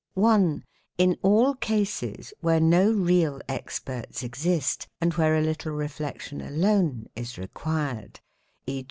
XX 0.17 0.23
INTRODUCTION 0.23 0.63
1. 0.63 0.63
In 0.97 1.17
all 1.21 1.53
cases 1.53 2.33
where 2.41 2.59
no 2.59 2.91
real 2.91 3.39
experts 3.47 4.23
exist 4.23 4.87
and 4.99 5.13
where 5.13 5.35
a 5.37 5.41
little 5.43 5.73
q 5.73 5.77
reflection 5.77 6.41
alone 6.41 7.05
is 7.15 7.37
required; 7.37 8.19
e. 8.65 8.79